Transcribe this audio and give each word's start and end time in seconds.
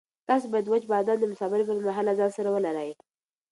تاسو 0.29 0.45
باید 0.51 0.67
وچ 0.69 0.83
بادام 0.91 1.17
د 1.19 1.23
مسافرۍ 1.31 1.63
پر 1.67 1.77
مهال 1.87 2.05
له 2.07 2.13
ځان 2.19 2.31
سره 2.37 2.49
ولرئ. 2.51 2.91